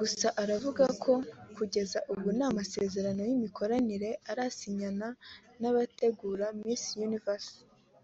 [0.00, 1.12] gusa avuga ko
[1.56, 5.08] kugeza ubu nta masezerano y’imikoranire arasinyana
[5.60, 7.54] n’abategura Miss Universe